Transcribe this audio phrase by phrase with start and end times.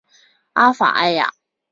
[0.53, 1.31] 阿法埃娅。